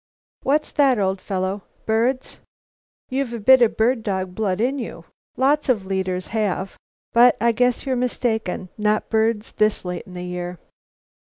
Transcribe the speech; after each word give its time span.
"What's 0.41 0.71
that, 0.71 0.97
old 0.97 1.21
fellow? 1.21 1.61
Birds? 1.85 2.39
You've 3.09 3.35
a 3.35 3.39
bit 3.39 3.61
of 3.61 3.77
bird 3.77 4.01
dog 4.01 4.33
blood 4.33 4.59
in 4.59 4.79
you. 4.79 5.05
Lots 5.37 5.69
of 5.69 5.85
leaders 5.85 6.29
have, 6.29 6.75
but 7.13 7.37
I 7.39 7.51
guess 7.51 7.85
you're 7.85 7.95
mistaken. 7.95 8.69
Not 8.79 9.11
birds 9.11 9.51
this 9.51 9.85
late 9.85 10.07
in 10.07 10.15
the 10.15 10.25
year." 10.25 10.57